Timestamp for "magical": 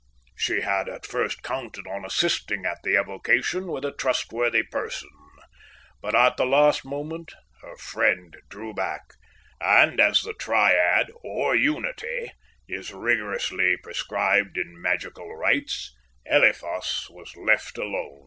14.81-15.35